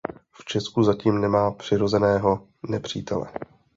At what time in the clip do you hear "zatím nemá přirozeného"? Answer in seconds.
0.83-2.47